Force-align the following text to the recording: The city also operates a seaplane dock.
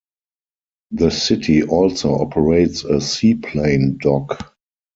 The 0.89 1.11
city 1.11 1.61
also 1.61 2.15
operates 2.15 2.83
a 2.83 2.99
seaplane 2.99 3.99
dock. 3.99 4.51